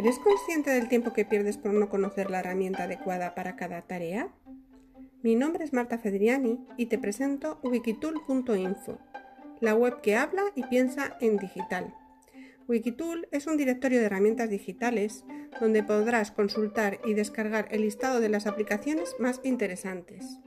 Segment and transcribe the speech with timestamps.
[0.00, 4.32] ¿Eres consciente del tiempo que pierdes por no conocer la herramienta adecuada para cada tarea?
[5.22, 8.98] Mi nombre es Marta Fedriani y te presento wikitool.info,
[9.60, 11.94] la web que habla y piensa en digital.
[12.66, 15.26] Wikitool es un directorio de herramientas digitales
[15.60, 20.38] donde podrás consultar y descargar el listado de las aplicaciones más interesantes.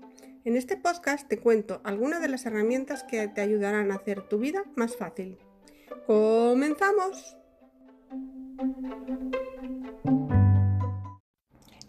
[0.46, 4.40] En este podcast te cuento algunas de las herramientas que te ayudarán a hacer tu
[4.40, 5.38] vida más fácil.
[6.08, 7.38] ¡Comenzamos!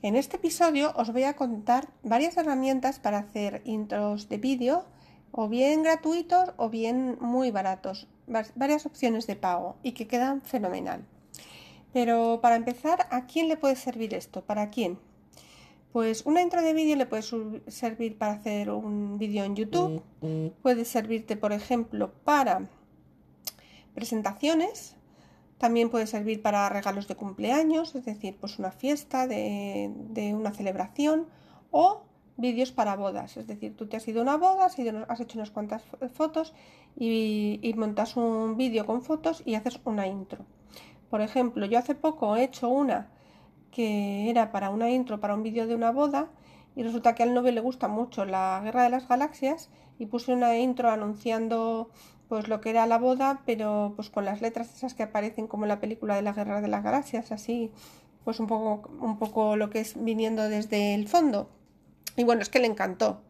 [0.04, 4.84] En este episodio os voy a contar varias herramientas para hacer intros de vídeo,
[5.32, 8.06] o bien gratuitos o bien muy baratos,
[8.54, 11.06] varias opciones de pago y que quedan fenomenal.
[11.94, 14.42] Pero para empezar, ¿a quién le puede servir esto?
[14.42, 14.98] ¿Para quién?
[15.90, 17.22] Pues una intro de vídeo le puede
[17.68, 20.02] servir para hacer un vídeo en YouTube,
[20.60, 22.68] puede servirte, por ejemplo, para
[23.94, 24.96] presentaciones,
[25.64, 29.90] también puede servir para regalos de cumpleaños, es decir, pues una fiesta de,
[30.38, 31.26] una celebración
[31.70, 32.02] o
[32.36, 35.50] vídeos para bodas, es decir, tú te has ido a una boda, has, hecho unas
[35.50, 36.52] cuantas fotos
[36.98, 40.44] y, montas un vídeo con fotos y haces una intro.
[41.08, 43.08] Por ejemplo, yo hace poco he hecho una
[43.70, 46.28] que era para una intro para un vídeo de una boda
[46.76, 50.30] y resulta que al novio le gusta mucho la Guerra de las Galaxias y puse
[50.34, 51.88] una intro anunciando
[52.28, 55.64] pues lo que era la boda, pero pues con las letras esas que aparecen como
[55.64, 57.70] en la película de la Guerra de las Galaxias, así
[58.24, 61.50] pues un poco, un poco lo que es viniendo desde el fondo.
[62.16, 63.22] Y bueno, es que le encantó.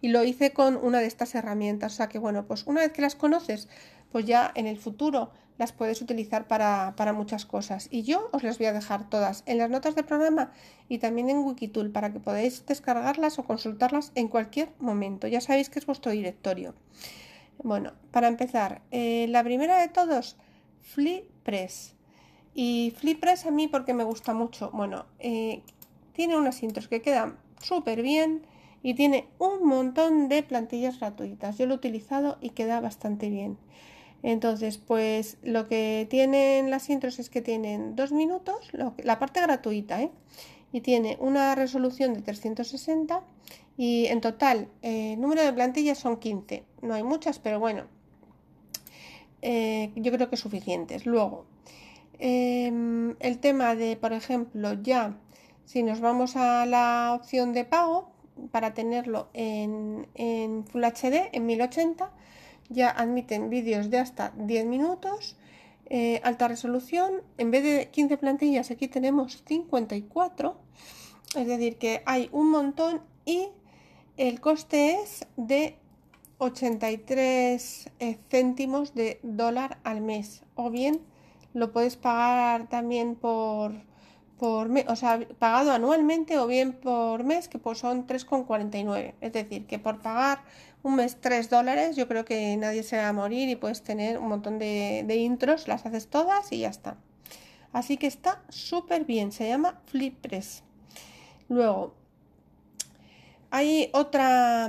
[0.00, 1.94] Y lo hice con una de estas herramientas.
[1.94, 3.68] O sea que bueno, pues una vez que las conoces,
[4.10, 7.88] pues ya en el futuro las puedes utilizar para, para, muchas cosas.
[7.90, 10.52] Y yo os las voy a dejar todas en las notas del programa
[10.88, 15.28] y también en Wikitool para que podáis descargarlas o consultarlas en cualquier momento.
[15.28, 16.74] Ya sabéis que es vuestro directorio.
[17.62, 20.36] Bueno, para empezar, eh, la primera de todos,
[20.80, 21.94] FliPress.
[22.54, 24.70] Y FliPress a mí porque me gusta mucho.
[24.72, 25.62] Bueno, eh,
[26.12, 28.42] tiene unas intros que quedan súper bien
[28.82, 31.56] y tiene un montón de plantillas gratuitas.
[31.56, 33.56] Yo lo he utilizado y queda bastante bien.
[34.24, 40.02] Entonces, pues lo que tienen las intros es que tienen dos minutos, la parte gratuita,
[40.02, 40.10] ¿eh?
[40.72, 43.22] Y tiene una resolución de 360
[43.76, 46.64] y en total el eh, número de plantillas son 15.
[46.82, 47.84] No hay muchas, pero bueno,
[49.42, 51.06] eh, yo creo que suficientes.
[51.06, 51.46] Luego,
[52.18, 55.16] em, el tema de, por ejemplo, ya
[55.64, 58.10] si nos vamos a la opción de pago
[58.50, 62.10] para tenerlo en, en Full HD, en 1080,
[62.68, 65.36] ya admiten vídeos de hasta 10 minutos
[65.94, 67.20] eh, alta resolución.
[67.36, 70.56] En vez de 15 plantillas, aquí tenemos 54.
[71.36, 73.48] Es decir, que hay un montón y
[74.16, 75.76] el coste es de
[76.38, 80.44] 83 eh, céntimos de dólar al mes.
[80.54, 81.02] O bien
[81.52, 83.74] lo puedes pagar también por,
[84.38, 89.14] por o sea, pagado anualmente o bien por mes, que pues son 3,49.
[89.20, 90.42] Es decir, que por pagar
[90.82, 94.18] un mes 3 dólares, yo creo que nadie se va a morir y puedes tener
[94.18, 96.96] un montón de, intros, las haces todas y ya está.
[97.72, 100.62] Así que está súper bien, se llama FlipPress.
[101.48, 101.94] Luego,
[103.50, 104.68] hay otra,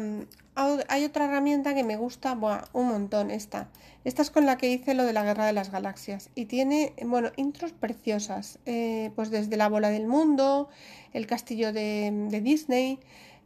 [0.56, 2.38] hay otra herramienta que me gusta
[2.74, 3.70] un montón, esta.
[4.04, 6.94] Esta es con la que hice lo de la Guerra de las Galaxias y tiene,
[7.04, 10.70] bueno, intros preciosas, eh, pues desde la bola del mundo,
[11.14, 13.00] el castillo de, de Disney,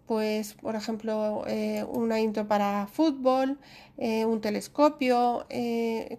[0.07, 3.59] pues por ejemplo eh, una intro para fútbol,
[3.97, 5.45] eh, un telescopio,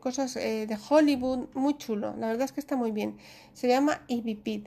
[0.01, 3.17] cosas de Hollywood, muy chulo, la verdad es que está muy bien.
[3.55, 4.67] Se llama EVPID.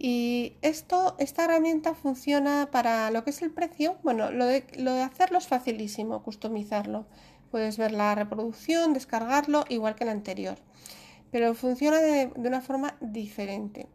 [0.00, 3.96] Y esto, esta herramienta funciona para lo que es el precio.
[4.04, 7.06] Bueno, lo de, lo de hacerlo es facilísimo, customizarlo.
[7.50, 10.56] Puedes ver la reproducción, descargarlo, igual que el anterior.
[11.32, 13.88] Pero funciona de una forma diferente.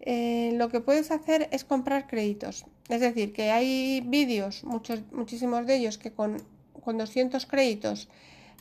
[0.00, 2.66] Eh, lo que puedes hacer es comprar créditos.
[2.88, 6.42] Es decir, que hay vídeos, muchísimos de ellos, que con,
[6.82, 8.08] con 200 créditos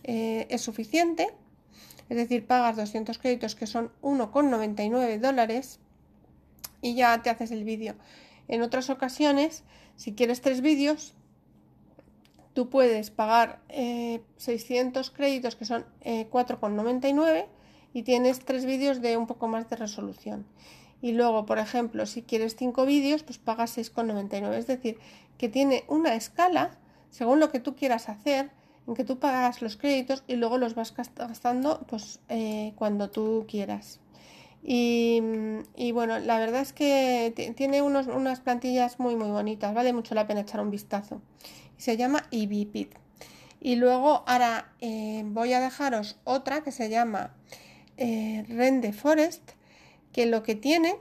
[0.04, 1.30] eh, es suficiente.
[2.10, 5.80] Es decir, pagas 200 créditos que son 1,99 dólares
[6.86, 7.96] y ya te haces el vídeo.
[8.48, 9.64] En otras ocasiones,
[9.96, 11.14] si quieres tres vídeos,
[12.54, 13.62] tú puedes pagar
[14.38, 17.48] 600 eh, créditos que son 4,99
[17.94, 20.46] y tienes tres vídeos de un poco más de resolución
[21.02, 24.54] y luego, por ejemplo, si quieres 5 vídeos, pues pagas 6,99.
[24.54, 24.98] Es decir,
[25.38, 26.80] que tiene una escala
[27.10, 28.50] según lo que tú quieras hacer,
[28.88, 33.46] en que tú pagas los créditos y luego los vas gastando pues, eh, cuando tú
[33.48, 34.00] quieras.
[34.68, 40.16] Y, bueno, la verdad es que tiene unos, unas plantillas muy muy bonitas, vale mucho
[40.16, 41.22] la pena echar un vistazo.
[41.78, 42.96] Se llama EVPIT.
[43.62, 47.36] Y luego ahora eh, voy a dejaros otra que se llama
[47.98, 49.52] eh, Rende Forest
[50.12, 50.96] que lo que tiene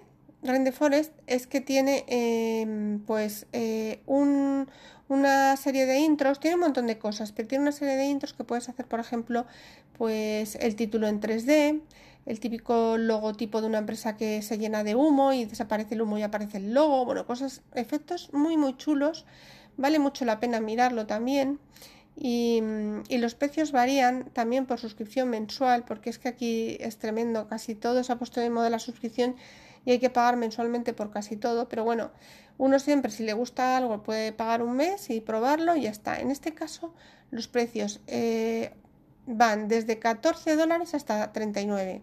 [0.44, 6.98] Rendeforest es que tiene em, pues eh, una serie de intros, tiene un montón de
[6.98, 9.46] cosas, pero tiene una serie de intros que puedes hacer, por ejemplo,
[9.96, 11.80] pues el título en 3D,
[12.26, 16.18] el típico logotipo de una empresa que se llena de humo y desaparece el humo
[16.18, 19.26] y aparece el logo, bueno, cosas, efectos muy muy chulos,
[19.76, 21.58] vale mucho la pena mirarlo también.
[22.16, 22.62] Y,
[23.08, 27.74] y, los precios varían también por suscripción mensual, porque es que aquí es tremendo, casi
[27.74, 29.34] todo se ha puesto de moda la suscripción
[29.84, 32.12] y hay que pagar mensualmente por casi todo, pero bueno,
[32.56, 36.20] uno siempre si le gusta algo puede pagar un mes y probarlo y ya está.
[36.20, 36.94] En este caso
[37.30, 38.72] los precios eh,
[39.26, 42.02] van desde 14 dólares hasta 39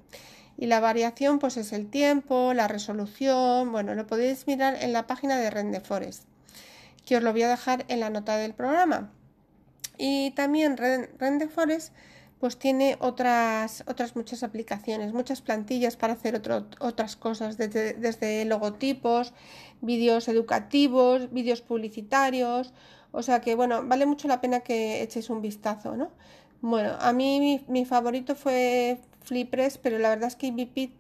[0.57, 5.07] y la variación pues es el tiempo, la resolución, bueno, lo podéis mirar en la
[5.07, 6.23] página de Rendeforest,
[7.06, 9.12] que os lo voy a dejar en la nota del programa.
[9.97, 11.94] Y también Rendeforest
[12.39, 16.41] pues tiene otras, otras muchas aplicaciones, muchas plantillas para hacer
[16.79, 19.33] otras cosas, desde, desde logotipos,
[19.81, 22.74] vídeos educativos, vídeos publicitarios,
[23.12, 26.12] o sea que bueno, vale mucho la pena que echéis un vistazo, ¿no?
[26.61, 30.91] Bueno, a mí mi, favorito fue Flipress, pero la verdad es que IBP,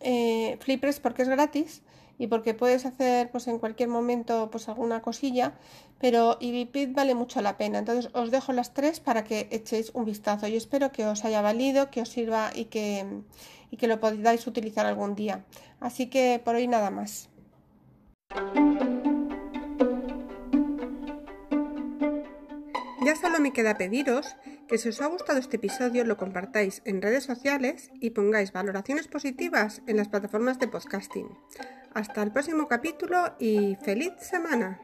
[0.00, 0.58] eh,
[1.02, 1.82] porque es gratis
[2.18, 5.52] y porque puedes hacer pues en cualquier momento pues alguna cosilla,
[5.98, 7.78] pero IBPIT vale mucho la pena.
[7.78, 10.48] Entonces os dejo las tres para que echéis un vistazo.
[10.48, 13.04] Yo espero que os haya valido, que os sirva y que,
[13.70, 15.44] y que lo podáis utilizar algún día.
[15.78, 17.28] Así que por hoy nada más.
[23.04, 24.34] Ya solo me queda pediros
[24.68, 29.08] que si os ha gustado este episodio lo compartáis en redes sociales y pongáis valoraciones
[29.08, 31.28] positivas en las plataformas de podcasting.
[31.94, 34.80] Hasta el próximo capítulo y feliz semana.